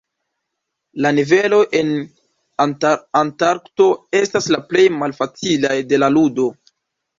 La 1.05 1.11
niveloj 1.17 1.59
en 1.79 1.91
Antarkto 2.65 3.89
estas 4.23 4.51
la 4.57 4.63
plej 4.73 4.89
malfacilaj 5.05 5.79
de 5.95 6.03
la 6.05 6.13
ludo. 6.19 6.51